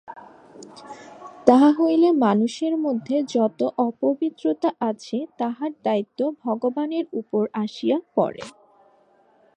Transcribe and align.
তাহা 1.47 1.69
হইলে 1.71 2.09
মানুষের 2.21 2.73
মধ্যে 2.77 3.15
যত 3.29 3.59
অপবিত্রতা 3.87 4.69
আছে, 4.81 5.17
তাহার 5.37 5.71
দায়িত্ব 5.83 6.19
ভগবানের 6.43 7.05
উপর 7.13 7.43
আসিয়া 7.53 7.97
পড়ে। 8.15 8.43